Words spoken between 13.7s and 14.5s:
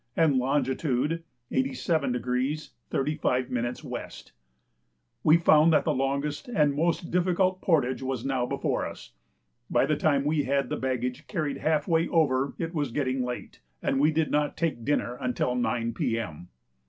and we did